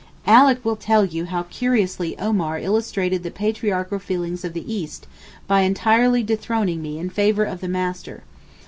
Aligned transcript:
Alick 0.25 0.65
will 0.65 0.77
tell 0.77 1.05
you 1.05 1.25
how 1.25 1.43
curiously 1.43 2.17
Omar 2.17 2.57
illustrated 2.57 3.21
the 3.21 3.29
patriarchal 3.29 3.99
feelings 3.99 4.43
of 4.43 4.53
the 4.53 4.73
East 4.73 5.05
by 5.45 5.61
entirely 5.61 6.23
dethroning 6.23 6.81
me 6.81 6.97
in 6.97 7.11
favour 7.11 7.43
of 7.43 7.61
the 7.61 7.67
'Master. 7.67 8.23